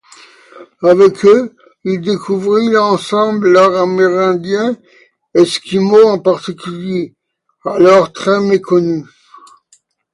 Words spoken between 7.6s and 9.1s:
alors très méconnu.